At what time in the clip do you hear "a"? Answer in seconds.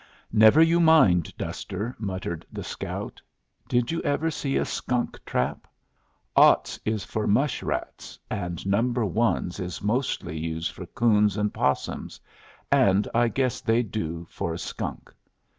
4.57-4.65, 14.55-14.57